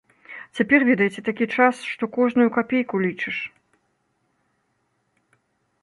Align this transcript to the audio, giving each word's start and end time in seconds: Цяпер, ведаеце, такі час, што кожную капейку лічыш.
Цяпер, 0.59 0.79
ведаеце, 0.89 1.19
такі 1.27 1.47
час, 1.59 1.75
што 1.91 2.03
кожную 2.17 2.47
капейку 2.57 3.05
лічыш. 3.05 3.45